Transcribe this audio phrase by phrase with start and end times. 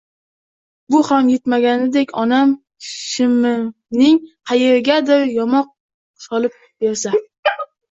[0.93, 2.55] Bu ham yetmaganidek, onam
[2.87, 4.19] shimimning
[4.53, 5.71] qayerigadir yamoq
[6.27, 7.17] solib bersa